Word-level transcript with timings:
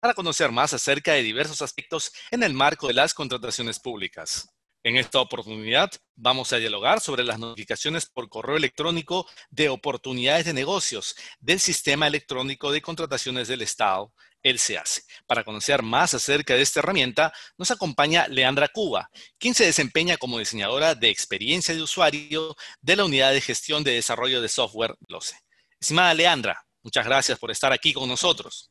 para 0.00 0.14
conocer 0.14 0.52
más 0.52 0.72
acerca 0.72 1.12
de 1.12 1.22
diversos 1.22 1.62
aspectos 1.62 2.12
en 2.30 2.42
el 2.42 2.54
marco 2.54 2.88
de 2.88 2.94
las 2.94 3.14
contrataciones 3.14 3.80
públicas. 3.80 4.48
En 4.86 4.96
esta 4.96 5.20
oportunidad 5.20 5.90
vamos 6.14 6.52
a 6.52 6.58
dialogar 6.58 7.00
sobre 7.00 7.24
las 7.24 7.40
notificaciones 7.40 8.06
por 8.06 8.28
correo 8.28 8.56
electrónico 8.56 9.28
de 9.50 9.68
oportunidades 9.68 10.44
de 10.44 10.52
negocios 10.52 11.16
del 11.40 11.58
Sistema 11.58 12.06
Electrónico 12.06 12.70
de 12.70 12.80
Contrataciones 12.80 13.48
del 13.48 13.62
Estado, 13.62 14.12
el 14.44 14.60
SEACE. 14.60 15.02
Para 15.26 15.42
conocer 15.42 15.82
más 15.82 16.14
acerca 16.14 16.54
de 16.54 16.62
esta 16.62 16.78
herramienta, 16.78 17.32
nos 17.58 17.72
acompaña 17.72 18.28
Leandra 18.28 18.68
Cuba, 18.68 19.10
quien 19.38 19.54
se 19.54 19.64
desempeña 19.64 20.18
como 20.18 20.38
diseñadora 20.38 20.94
de 20.94 21.08
experiencia 21.08 21.74
de 21.74 21.82
usuario 21.82 22.54
de 22.80 22.94
la 22.94 23.06
Unidad 23.06 23.32
de 23.32 23.40
Gestión 23.40 23.82
de 23.82 23.94
Desarrollo 23.94 24.40
de 24.40 24.48
Software 24.48 24.94
LOCE. 25.08 25.34
Estimada 25.80 26.14
Leandra, 26.14 26.64
muchas 26.84 27.04
gracias 27.04 27.40
por 27.40 27.50
estar 27.50 27.72
aquí 27.72 27.92
con 27.92 28.08
nosotros. 28.08 28.70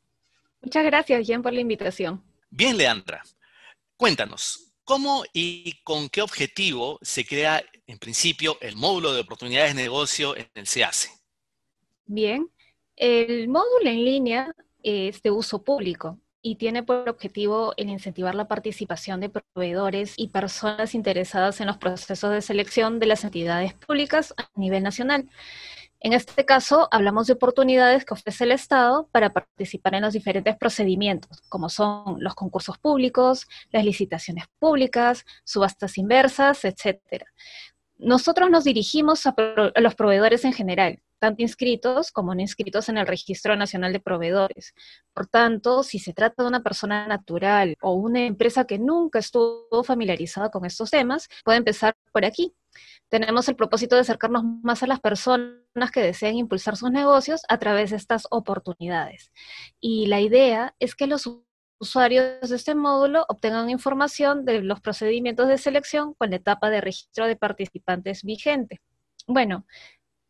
Muchas 0.66 0.84
gracias, 0.84 1.28
Jen, 1.28 1.44
por 1.44 1.54
la 1.54 1.62
invitación. 1.62 2.24
Bien, 2.50 2.76
Leandra. 2.76 3.22
Cuéntanos, 3.98 4.74
¿cómo 4.84 5.24
y 5.32 5.74
con 5.84 6.10
qué 6.10 6.24
objetivo 6.24 6.98
se 7.04 7.24
crea 7.24 7.64
en 7.86 8.00
principio 8.00 8.58
el 8.62 8.76
módulo 8.76 9.14
de 9.14 9.22
oportunidades 9.22 9.76
de 9.76 9.84
negocio 9.84 10.36
en 10.36 10.48
el 10.56 10.66
SEACE? 10.66 11.12
Bien, 12.08 12.50
el 12.96 13.48
módulo 13.48 13.92
en 13.92 14.04
línea 14.04 14.56
es 14.82 15.22
de 15.22 15.30
uso 15.30 15.64
público 15.64 16.18
y 16.42 16.56
tiene 16.56 16.82
por 16.82 17.08
objetivo 17.10 17.76
el 17.78 17.90
incentivar 17.90 18.34
la 18.34 18.48
participación 18.48 19.20
de 19.20 19.30
proveedores 19.30 20.16
y 20.18 20.30
personas 20.30 20.96
interesadas 20.96 21.62
en 21.62 21.68
los 21.68 21.78
procesos 21.78 22.32
de 22.32 22.42
selección 22.42 22.98
de 22.98 23.06
las 23.06 23.24
entidades 23.24 23.76
públicas 23.76 24.34
a 24.36 24.50
nivel 24.56 24.82
nacional. 24.82 25.30
En 26.06 26.14
este 26.14 26.46
caso, 26.46 26.88
hablamos 26.92 27.26
de 27.26 27.34
oportunidades 27.34 28.06
que 28.06 28.14
ofrece 28.14 28.44
el 28.44 28.52
Estado 28.52 29.10
para 29.12 29.34
participar 29.34 29.96
en 29.96 30.04
los 30.04 30.14
diferentes 30.14 30.56
procedimientos, 30.56 31.42
como 31.50 31.68
son 31.68 32.18
los 32.20 32.36
concursos 32.36 32.78
públicos, 32.78 33.48
las 33.72 33.84
licitaciones 33.84 34.46
públicas, 34.60 35.26
subastas 35.46 35.98
inversas, 35.98 36.64
etc. 36.64 37.24
Nosotros 37.98 38.52
nos 38.52 38.66
dirigimos 38.66 39.26
a, 39.26 39.34
los 39.78 39.96
proveedores 39.96 40.46
en 40.46 40.54
general, 40.54 41.00
tanto 41.18 41.42
inscritos 41.42 42.12
como 42.12 42.36
no 42.36 42.42
inscritos 42.42 42.88
en 42.88 43.00
el 43.00 43.08
Registro 43.08 43.56
Nacional 43.56 43.92
de 43.92 44.00
Proveedores. 44.00 44.76
Por 45.12 45.26
tanto, 45.26 45.82
si 45.82 45.98
se 45.98 46.14
trata 46.14 46.44
de 46.44 46.50
una 46.50 46.62
persona 46.62 47.08
natural 47.08 47.78
o 47.82 47.94
una 47.94 48.28
empresa 48.28 48.66
que 48.66 48.78
nunca 48.78 49.18
estuvo 49.18 49.84
familiarizada 49.84 50.52
con 50.52 50.66
estos 50.66 50.92
temas, 50.92 51.28
puede 51.44 51.58
empezar 51.58 51.96
por 52.12 52.26
aquí, 52.26 52.54
tenemos 53.10 53.50
el 53.50 53.56
propósito 53.56 53.96
de 53.96 54.02
acercarnos 54.02 54.44
más 54.62 54.84
a 54.84 54.88
las 54.88 55.00
personas 55.00 55.65
que 55.92 56.02
desean 56.02 56.36
impulsar 56.36 56.78
sus 56.78 56.92
negocios 56.92 57.42
a 57.50 57.58
través 57.58 57.92
de 57.92 57.98
estas 57.98 58.28
oportunidades. 58.32 59.32
Y 59.80 60.08
la 60.08 60.22
idea 60.22 60.76
es 60.80 60.96
que 60.96 61.08
los 61.08 61.30
usuarios 61.80 62.50
de 62.50 62.56
este 62.56 62.76
módulo 62.76 63.26
obtengan 63.28 63.70
información 63.70 64.46
de 64.46 64.62
los 64.62 64.80
procedimientos 64.80 65.48
de 65.48 65.58
selección 65.58 66.14
con 66.14 66.30
la 66.30 66.38
etapa 66.38 66.70
de 66.70 66.82
registro 66.82 67.28
de 67.28 67.36
participantes 67.36 68.24
vigente. 68.24 68.80
Bueno, 69.28 69.66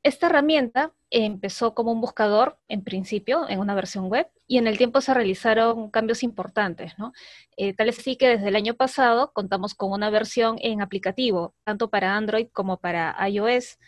esta 0.03 0.27
herramienta 0.27 0.93
empezó 1.09 1.73
como 1.73 1.91
un 1.91 2.01
buscador 2.01 2.59
en 2.67 2.83
principio, 2.83 3.47
en 3.49 3.59
una 3.59 3.75
versión 3.75 4.07
web, 4.07 4.27
y 4.47 4.57
en 4.57 4.67
el 4.67 4.77
tiempo 4.77 5.01
se 5.01 5.13
realizaron 5.13 5.89
cambios 5.89 6.23
importantes, 6.23 6.93
¿no? 6.99 7.11
Eh, 7.57 7.73
tal 7.73 7.89
es 7.89 7.99
así 7.99 8.15
que 8.15 8.29
desde 8.29 8.49
el 8.49 8.55
año 8.55 8.75
pasado 8.75 9.31
contamos 9.33 9.73
con 9.73 9.91
una 9.91 10.09
versión 10.09 10.57
en 10.61 10.81
aplicativo, 10.81 11.55
tanto 11.63 11.89
para 11.89 12.15
Android 12.15 12.47
como 12.53 12.77
para 12.77 13.15
iOS. 13.27 13.79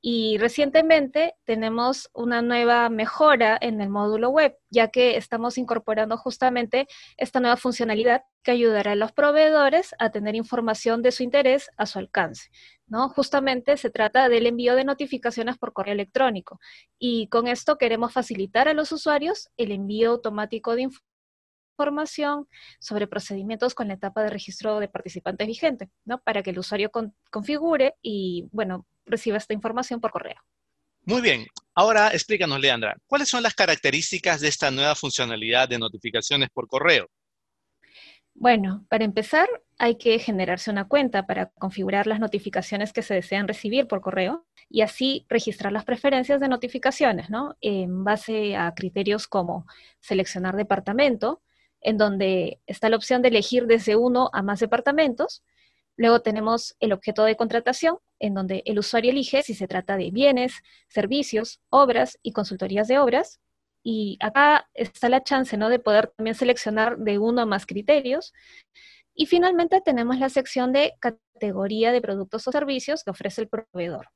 Y 0.00 0.38
recientemente 0.38 1.34
tenemos 1.44 2.08
una 2.12 2.40
nueva 2.40 2.88
mejora 2.88 3.58
en 3.60 3.80
el 3.80 3.88
módulo 3.88 4.30
web, 4.30 4.56
ya 4.70 4.88
que 4.88 5.16
estamos 5.16 5.58
incorporando 5.58 6.16
justamente 6.16 6.86
esta 7.16 7.40
nueva 7.40 7.56
funcionalidad 7.56 8.22
que 8.44 8.52
ayudará 8.52 8.92
a 8.92 8.96
los 8.96 9.12
proveedores 9.12 9.94
a 9.98 10.10
tener 10.10 10.36
información 10.36 11.02
de 11.02 11.10
su 11.10 11.24
interés 11.24 11.68
a 11.76 11.86
su 11.86 11.98
alcance. 11.98 12.50
¿no? 12.88 13.08
Justamente 13.08 13.76
se 13.76 13.90
trata 13.90 14.28
del 14.28 14.46
envío 14.46 14.74
de 14.74 14.84
notificaciones 14.84 15.58
por 15.58 15.72
correo 15.72 15.94
electrónico. 15.94 16.58
Y 16.98 17.28
con 17.28 17.46
esto 17.46 17.76
queremos 17.76 18.12
facilitar 18.12 18.68
a 18.68 18.74
los 18.74 18.92
usuarios 18.92 19.50
el 19.56 19.72
envío 19.72 20.10
automático 20.10 20.74
de 20.74 20.88
información 21.78 22.48
sobre 22.80 23.06
procedimientos 23.06 23.74
con 23.74 23.88
la 23.88 23.94
etapa 23.94 24.22
de 24.22 24.30
registro 24.30 24.80
de 24.80 24.88
participantes 24.88 25.46
vigente, 25.46 25.90
¿no? 26.04 26.20
Para 26.20 26.42
que 26.42 26.50
el 26.50 26.58
usuario 26.58 26.90
configure 27.30 27.94
y, 28.02 28.48
bueno, 28.52 28.86
reciba 29.08 29.36
esta 29.36 29.54
información 29.54 30.00
por 30.00 30.10
correo. 30.10 30.40
Muy 31.04 31.22
bien. 31.22 31.46
Ahora 31.74 32.08
explícanos, 32.08 32.60
Leandra, 32.60 32.96
¿cuáles 33.06 33.28
son 33.28 33.42
las 33.42 33.54
características 33.54 34.40
de 34.40 34.48
esta 34.48 34.70
nueva 34.70 34.94
funcionalidad 34.94 35.68
de 35.68 35.78
notificaciones 35.78 36.50
por 36.50 36.68
correo? 36.68 37.08
Bueno, 38.34 38.84
para 38.88 39.04
empezar, 39.04 39.48
hay 39.78 39.96
que 39.96 40.18
generarse 40.20 40.70
una 40.70 40.86
cuenta 40.86 41.26
para 41.26 41.46
configurar 41.58 42.06
las 42.06 42.20
notificaciones 42.20 42.92
que 42.92 43.02
se 43.02 43.14
desean 43.14 43.48
recibir 43.48 43.88
por 43.88 44.00
correo 44.00 44.46
y 44.68 44.82
así 44.82 45.26
registrar 45.28 45.72
las 45.72 45.84
preferencias 45.84 46.40
de 46.40 46.48
notificaciones, 46.48 47.30
¿no? 47.30 47.56
En 47.60 48.04
base 48.04 48.54
a 48.54 48.74
criterios 48.74 49.26
como 49.26 49.66
seleccionar 50.00 50.54
departamento, 50.54 51.42
en 51.80 51.96
donde 51.96 52.60
está 52.66 52.88
la 52.88 52.96
opción 52.96 53.22
de 53.22 53.28
elegir 53.28 53.66
desde 53.66 53.96
uno 53.96 54.30
a 54.32 54.42
más 54.42 54.60
departamentos, 54.60 55.42
Luego 55.98 56.20
tenemos 56.22 56.76
el 56.78 56.92
objeto 56.92 57.24
de 57.24 57.36
contratación, 57.36 57.98
en 58.20 58.32
donde 58.32 58.62
el 58.66 58.78
usuario 58.78 59.10
elige 59.10 59.42
si 59.42 59.52
se 59.54 59.66
trata 59.66 59.96
de 59.96 60.12
bienes, 60.12 60.54
servicios, 60.88 61.60
obras 61.70 62.18
y 62.22 62.32
consultorías 62.32 62.86
de 62.86 63.00
obras. 63.00 63.40
Y 63.82 64.16
acá 64.20 64.68
está 64.74 65.08
la 65.08 65.24
chance 65.24 65.56
¿no? 65.56 65.68
de 65.68 65.80
poder 65.80 66.12
también 66.16 66.36
seleccionar 66.36 66.98
de 66.98 67.18
uno 67.18 67.42
a 67.42 67.46
más 67.46 67.66
criterios. 67.66 68.32
Y 69.12 69.26
finalmente 69.26 69.80
tenemos 69.80 70.18
la 70.20 70.28
sección 70.28 70.72
de 70.72 70.94
categoría 71.00 71.90
de 71.90 72.00
productos 72.00 72.46
o 72.46 72.52
servicios 72.52 73.02
que 73.02 73.10
ofrece 73.10 73.42
el 73.42 73.48
proveedor. 73.48 74.06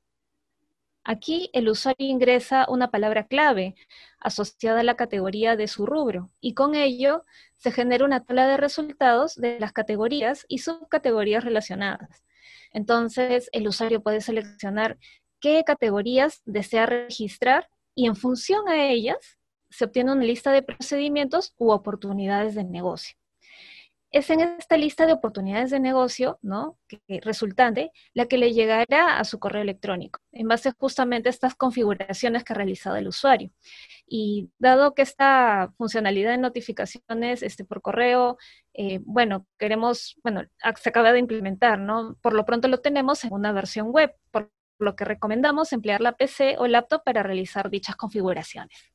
Aquí 1.05 1.49
el 1.51 1.67
usuario 1.67 2.07
ingresa 2.07 2.65
una 2.69 2.89
palabra 2.89 3.27
clave 3.27 3.75
asociada 4.19 4.79
a 4.79 4.83
la 4.83 4.95
categoría 4.95 5.57
de 5.57 5.67
su 5.67 5.85
rubro 5.85 6.31
y 6.39 6.53
con 6.53 6.75
ello 6.75 7.25
se 7.57 7.71
genera 7.71 8.05
una 8.05 8.23
tabla 8.23 8.47
de 8.47 8.57
resultados 8.57 9.35
de 9.35 9.59
las 9.59 9.73
categorías 9.73 10.45
y 10.47 10.59
subcategorías 10.59 11.43
relacionadas. 11.43 12.23
Entonces 12.71 13.49
el 13.51 13.67
usuario 13.67 14.01
puede 14.01 14.21
seleccionar 14.21 14.97
qué 15.41 15.63
categorías 15.65 16.41
desea 16.45 16.85
registrar 16.85 17.69
y 17.95 18.07
en 18.07 18.15
función 18.15 18.69
a 18.69 18.85
ellas 18.85 19.37
se 19.69 19.85
obtiene 19.85 20.13
una 20.13 20.23
lista 20.23 20.51
de 20.53 20.63
procedimientos 20.63 21.53
u 21.57 21.71
oportunidades 21.71 22.55
de 22.55 22.63
negocio 22.63 23.17
es 24.13 24.29
en 24.29 24.41
esta 24.41 24.77
lista 24.77 25.07
de 25.07 25.13
oportunidades 25.13 25.71
de 25.71 25.79
negocio, 25.79 26.37
¿no? 26.43 26.77
Que, 26.87 27.19
resultante, 27.21 27.91
la 28.13 28.27
que 28.27 28.37
le 28.37 28.53
llegará 28.53 29.17
a 29.17 29.23
su 29.25 29.39
correo 29.39 29.63
electrónico, 29.63 30.19
en 30.31 30.47
base 30.47 30.71
justamente 30.77 31.29
a 31.29 31.31
estas 31.31 31.55
configuraciones 31.55 32.43
que 32.43 32.53
ha 32.53 32.55
realizado 32.55 32.95
el 32.95 33.07
usuario. 33.07 33.49
Y 34.07 34.51
dado 34.59 34.93
que 34.93 35.01
esta 35.01 35.73
funcionalidad 35.77 36.31
de 36.31 36.37
notificaciones 36.37 37.41
este, 37.41 37.65
por 37.65 37.81
correo, 37.81 38.37
eh, 38.75 38.99
bueno, 39.03 39.47
queremos, 39.57 40.15
bueno, 40.23 40.43
se 40.79 40.89
acaba 40.89 41.11
de 41.11 41.19
implementar, 41.19 41.79
¿no? 41.79 42.15
Por 42.21 42.33
lo 42.33 42.45
pronto 42.45 42.67
lo 42.67 42.81
tenemos 42.81 43.23
en 43.23 43.33
una 43.33 43.51
versión 43.51 43.89
web, 43.89 44.15
por 44.29 44.51
lo 44.77 44.95
que 44.95 45.05
recomendamos 45.05 45.73
emplear 45.73 46.01
la 46.01 46.11
PC 46.17 46.57
o 46.59 46.67
laptop 46.67 47.03
para 47.03 47.23
realizar 47.23 47.71
dichas 47.71 47.95
configuraciones. 47.95 48.92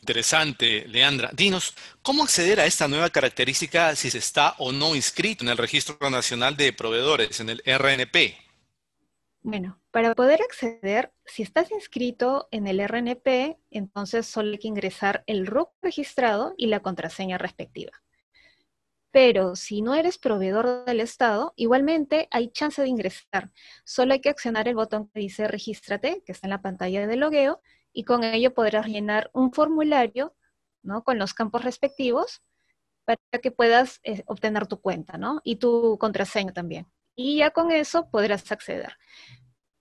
Interesante, 0.00 0.86
Leandra. 0.88 1.30
Dinos, 1.32 1.74
¿cómo 2.02 2.24
acceder 2.24 2.60
a 2.60 2.66
esta 2.66 2.88
nueva 2.88 3.10
característica 3.10 3.94
si 3.96 4.10
se 4.10 4.18
está 4.18 4.54
o 4.58 4.72
no 4.72 4.94
inscrito 4.94 5.44
en 5.44 5.50
el 5.50 5.58
Registro 5.58 6.10
Nacional 6.10 6.56
de 6.56 6.72
Proveedores, 6.72 7.40
en 7.40 7.50
el 7.50 7.62
RNP? 7.64 8.36
Bueno, 9.44 9.80
para 9.90 10.14
poder 10.14 10.40
acceder, 10.40 11.12
si 11.24 11.42
estás 11.42 11.70
inscrito 11.72 12.48
en 12.52 12.66
el 12.66 12.80
RNP, 12.86 13.58
entonces 13.70 14.26
solo 14.26 14.52
hay 14.52 14.58
que 14.58 14.68
ingresar 14.68 15.24
el 15.26 15.46
RUC 15.46 15.70
registrado 15.82 16.54
y 16.56 16.68
la 16.68 16.80
contraseña 16.80 17.38
respectiva. 17.38 17.92
Pero 19.10 19.56
si 19.56 19.82
no 19.82 19.94
eres 19.94 20.16
proveedor 20.16 20.84
del 20.86 21.00
Estado, 21.00 21.52
igualmente 21.56 22.28
hay 22.30 22.50
chance 22.50 22.80
de 22.80 22.88
ingresar. 22.88 23.50
Solo 23.84 24.14
hay 24.14 24.20
que 24.20 24.30
accionar 24.30 24.68
el 24.68 24.74
botón 24.74 25.10
que 25.10 25.20
dice 25.20 25.46
Regístrate, 25.48 26.22
que 26.24 26.32
está 26.32 26.46
en 26.46 26.52
la 26.52 26.62
pantalla 26.62 27.06
de 27.06 27.16
logueo, 27.16 27.60
y 27.92 28.04
con 28.04 28.24
ello 28.24 28.54
podrás 28.54 28.86
llenar 28.86 29.30
un 29.32 29.52
formulario 29.52 30.34
¿no? 30.82 31.04
con 31.04 31.18
los 31.18 31.34
campos 31.34 31.64
respectivos 31.64 32.42
para 33.04 33.18
que 33.42 33.50
puedas 33.50 34.00
eh, 34.04 34.22
obtener 34.26 34.66
tu 34.66 34.80
cuenta, 34.80 35.18
¿no? 35.18 35.40
Y 35.44 35.56
tu 35.56 35.98
contraseña 35.98 36.52
también. 36.52 36.86
Y 37.16 37.38
ya 37.38 37.50
con 37.50 37.72
eso 37.72 38.08
podrás 38.10 38.50
acceder. 38.52 38.96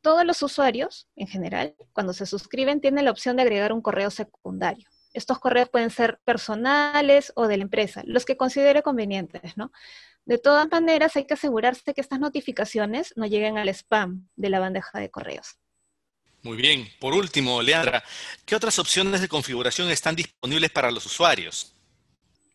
Todos 0.01 0.25
los 0.25 0.41
usuarios, 0.41 1.07
en 1.15 1.27
general, 1.27 1.75
cuando 1.93 2.13
se 2.13 2.25
suscriben, 2.25 2.81
tienen 2.81 3.05
la 3.05 3.11
opción 3.11 3.35
de 3.35 3.43
agregar 3.43 3.73
un 3.73 3.81
correo 3.81 4.09
secundario. 4.09 4.89
Estos 5.13 5.39
correos 5.39 5.69
pueden 5.69 5.91
ser 5.91 6.19
personales 6.23 7.31
o 7.35 7.47
de 7.47 7.57
la 7.57 7.63
empresa, 7.63 8.01
los 8.05 8.25
que 8.25 8.37
considere 8.37 8.81
convenientes, 8.81 9.55
¿no? 9.57 9.71
De 10.25 10.37
todas 10.37 10.69
maneras, 10.71 11.15
hay 11.15 11.25
que 11.25 11.33
asegurarse 11.33 11.93
que 11.93 12.01
estas 12.01 12.19
notificaciones 12.19 13.13
no 13.15 13.25
lleguen 13.25 13.57
al 13.57 13.69
spam 13.69 14.27
de 14.35 14.49
la 14.49 14.59
bandeja 14.59 14.99
de 14.99 15.09
correos. 15.11 15.60
Muy 16.43 16.57
bien. 16.57 16.87
Por 16.99 17.13
último, 17.13 17.61
Leandra, 17.61 18.03
¿qué 18.45 18.55
otras 18.55 18.79
opciones 18.79 19.21
de 19.21 19.27
configuración 19.27 19.89
están 19.89 20.15
disponibles 20.15 20.71
para 20.71 20.89
los 20.89 21.05
usuarios? 21.05 21.75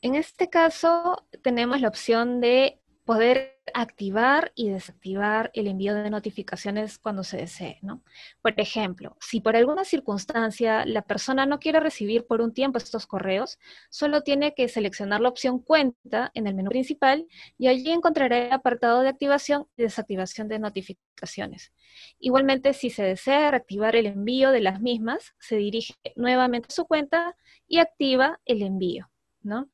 En 0.03 0.15
este 0.15 0.51
caso, 0.51 1.27
tenemos 1.43 1.81
la 1.81 1.89
opción 1.89 2.41
de 2.41 2.79
poder 3.07 3.61
activar 3.73 4.53
y 4.57 4.69
desactivar 4.69 5.51
el 5.55 5.69
envío 5.69 5.95
de 5.95 6.11
notificaciones 6.11 6.99
cuando 6.99 7.23
se 7.23 7.37
desee, 7.37 7.79
¿no? 7.81 8.03
Por 8.43 8.61
ejemplo, 8.61 9.17
si 9.21 9.41
por 9.41 9.57
alguna 9.57 9.85
circunstancia 9.85 10.85
la 10.85 11.03
persona 11.03 11.47
no 11.47 11.61
quiere 11.61 11.79
recibir 11.79 12.27
por 12.27 12.41
un 12.41 12.53
tiempo 12.53 12.79
estos 12.79 13.07
correos, 13.07 13.59
solo 13.91 14.23
tiene 14.23 14.55
que 14.55 14.69
seleccionar 14.69 15.21
la 15.21 15.29
opción 15.29 15.61
cuenta 15.61 16.33
en 16.35 16.49
el 16.49 16.55
menú 16.55 16.71
principal 16.71 17.27
y 17.57 17.69
allí 17.69 17.91
encontrará 17.91 18.39
el 18.39 18.53
apartado 18.53 19.03
de 19.03 19.09
activación 19.09 19.67
y 19.77 19.85
desactivación 19.85 20.49
de 20.49 20.59
notificaciones. 20.59 21.73
Igualmente, 22.19 22.73
si 22.73 22.91
se 22.91 23.05
desea 23.05 23.53
reactivar 23.53 23.95
el 23.95 24.07
envío 24.07 24.51
de 24.51 24.61
las 24.61 24.81
mismas, 24.81 25.33
se 25.39 25.57
dirige 25.57 25.95
nuevamente 26.17 26.67
a 26.71 26.75
su 26.75 26.87
cuenta 26.87 27.37
y 27.69 27.79
activa 27.79 28.41
el 28.47 28.63
envío, 28.63 29.11
¿no? 29.43 29.71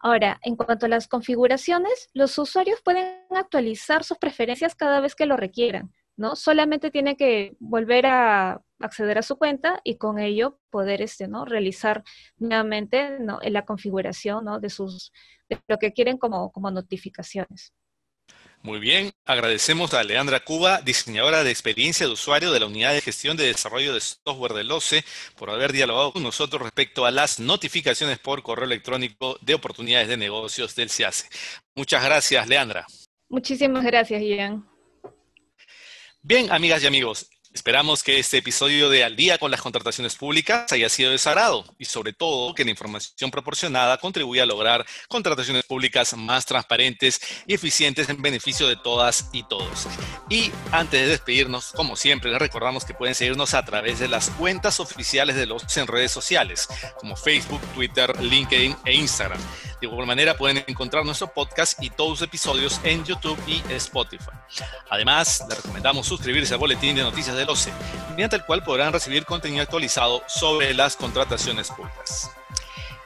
Ahora, 0.00 0.40
en 0.42 0.56
cuanto 0.56 0.86
a 0.86 0.88
las 0.88 1.08
configuraciones, 1.08 2.08
los 2.14 2.36
usuarios 2.38 2.80
pueden 2.82 3.20
actualizar 3.30 4.02
sus 4.02 4.18
preferencias 4.18 4.74
cada 4.74 5.00
vez 5.00 5.14
que 5.14 5.26
lo 5.26 5.36
requieran, 5.36 5.92
¿no? 6.16 6.36
Solamente 6.36 6.90
tiene 6.90 7.16
que 7.16 7.54
volver 7.60 8.06
a 8.06 8.62
acceder 8.80 9.18
a 9.18 9.22
su 9.22 9.36
cuenta 9.36 9.80
y 9.84 9.96
con 9.96 10.18
ello 10.18 10.58
poder 10.70 11.02
este, 11.02 11.28
¿no? 11.28 11.44
realizar 11.44 12.02
nuevamente 12.38 13.18
la 13.42 13.64
configuración 13.64 14.44
¿no? 14.46 14.58
de, 14.58 14.70
sus, 14.70 15.12
de 15.48 15.60
lo 15.68 15.78
que 15.78 15.92
quieren 15.92 16.18
como, 16.18 16.50
como 16.50 16.70
notificaciones. 16.70 17.74
Muy 18.62 18.78
bien, 18.78 19.10
agradecemos 19.24 19.94
a 19.94 20.04
Leandra 20.04 20.40
Cuba, 20.40 20.82
diseñadora 20.82 21.42
de 21.42 21.50
experiencia 21.50 22.06
de 22.06 22.12
usuario 22.12 22.52
de 22.52 22.60
la 22.60 22.66
Unidad 22.66 22.92
de 22.92 23.00
Gestión 23.00 23.38
de 23.38 23.46
Desarrollo 23.46 23.94
de 23.94 24.02
Software 24.02 24.52
del 24.52 24.70
OCE, 24.70 25.02
por 25.34 25.48
haber 25.48 25.72
dialogado 25.72 26.12
con 26.12 26.22
nosotros 26.22 26.60
respecto 26.60 27.06
a 27.06 27.10
las 27.10 27.40
notificaciones 27.40 28.18
por 28.18 28.42
correo 28.42 28.66
electrónico 28.66 29.38
de 29.40 29.54
oportunidades 29.54 30.08
de 30.08 30.18
negocios 30.18 30.74
del 30.76 30.90
CIACE. 30.90 31.30
Muchas 31.74 32.04
gracias, 32.04 32.46
Leandra. 32.48 32.86
Muchísimas 33.30 33.82
gracias, 33.82 34.20
Ian. 34.22 34.68
Bien, 36.20 36.52
amigas 36.52 36.84
y 36.84 36.86
amigos, 36.86 37.30
Esperamos 37.52 38.04
que 38.04 38.20
este 38.20 38.38
episodio 38.38 38.88
de 38.88 39.02
Al 39.02 39.16
día 39.16 39.36
con 39.36 39.50
las 39.50 39.60
contrataciones 39.60 40.14
públicas 40.14 40.70
haya 40.70 40.88
sido 40.88 41.10
de 41.10 41.18
y 41.78 41.84
sobre 41.84 42.12
todo 42.12 42.54
que 42.54 42.64
la 42.64 42.70
información 42.70 43.32
proporcionada 43.32 43.98
contribuya 43.98 44.44
a 44.44 44.46
lograr 44.46 44.86
contrataciones 45.08 45.64
públicas 45.64 46.16
más 46.16 46.46
transparentes 46.46 47.20
y 47.48 47.54
eficientes 47.54 48.08
en 48.08 48.22
beneficio 48.22 48.68
de 48.68 48.76
todas 48.76 49.30
y 49.32 49.42
todos. 49.42 49.88
Y 50.28 50.52
antes 50.70 51.00
de 51.00 51.08
despedirnos, 51.08 51.72
como 51.72 51.96
siempre, 51.96 52.30
les 52.30 52.38
recordamos 52.38 52.84
que 52.84 52.94
pueden 52.94 53.16
seguirnos 53.16 53.52
a 53.54 53.64
través 53.64 53.98
de 53.98 54.06
las 54.06 54.30
cuentas 54.30 54.78
oficiales 54.78 55.34
de 55.34 55.46
los 55.46 55.76
en 55.76 55.88
redes 55.88 56.12
sociales 56.12 56.68
como 56.98 57.16
Facebook, 57.16 57.60
Twitter, 57.74 58.14
LinkedIn 58.22 58.76
e 58.84 58.94
Instagram. 58.94 59.40
De 59.80 59.86
igual 59.86 60.06
manera 60.06 60.36
pueden 60.36 60.62
encontrar 60.66 61.04
nuestro 61.04 61.32
podcast 61.32 61.82
y 61.82 61.88
todos 61.88 62.10
los 62.10 62.22
episodios 62.22 62.80
en 62.84 63.04
YouTube 63.04 63.38
y 63.46 63.62
Spotify. 63.72 64.30
Además, 64.90 65.42
les 65.48 65.56
recomendamos 65.56 66.06
suscribirse 66.06 66.52
al 66.52 66.60
boletín 66.60 66.96
de 66.96 67.02
noticias 67.02 67.34
del 67.34 67.48
OCE, 67.48 67.72
mediante 68.10 68.36
el 68.36 68.44
cual 68.44 68.62
podrán 68.62 68.92
recibir 68.92 69.24
contenido 69.24 69.62
actualizado 69.62 70.22
sobre 70.26 70.74
las 70.74 70.96
contrataciones 70.96 71.70
públicas. 71.70 72.30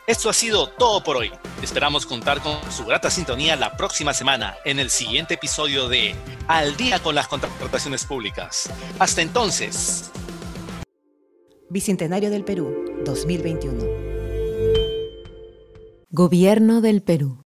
Esto 0.07 0.29
ha 0.29 0.35
sido 0.35 0.69
todo 0.69 1.03
por 1.03 1.17
hoy. 1.17 1.33
Esperamos 1.63 2.05
contar 2.05 2.43
con 2.43 2.59
su 2.71 2.85
grata 2.85 3.11
sintonía 3.11 3.57
la 3.57 3.77
próxima 3.77 4.13
semana 4.13 4.57
en 4.65 4.79
el 4.79 4.91
siguiente 4.91 5.35
episodio 5.35 5.89
de 5.89 6.15
Al 6.47 6.77
día 6.77 6.99
con 6.99 7.15
las 7.15 7.29
contrataciones 7.29 8.05
públicas. 8.05 8.69
Hasta 8.99 9.23
entonces. 9.23 10.11
Bicentenario 11.71 12.31
del 12.31 12.45
Perú, 12.45 13.01
2021. 13.05 14.14
Gobierno 16.17 16.81
del 16.81 17.03
Perú. 17.03 17.44